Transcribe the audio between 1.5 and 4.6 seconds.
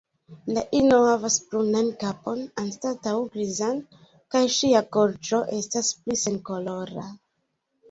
brunan kapon anstataŭ grizan, kaj